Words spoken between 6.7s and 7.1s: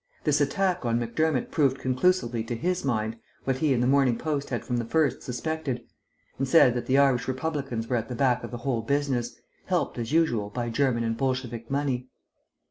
that the